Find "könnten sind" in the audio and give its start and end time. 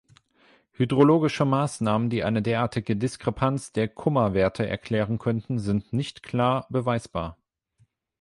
5.19-5.93